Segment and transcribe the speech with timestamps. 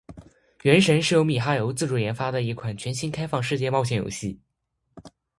[0.63, 4.41] 《原神》是由米哈游自主研发的一款全新开放世界冒险游戏。